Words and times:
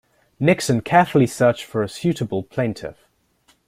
Nixon 0.39 0.81
carefully 0.81 1.27
searched 1.27 1.63
for 1.65 1.83
a 1.83 1.87
suitable 1.87 2.41
plaintiff. 2.41 3.07